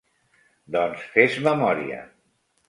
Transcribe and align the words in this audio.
-Doncs 0.75 1.03
fes 1.17 1.37
memòria 1.49 2.01